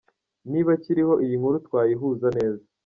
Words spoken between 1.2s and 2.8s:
iyi nkuru twayihuza neza.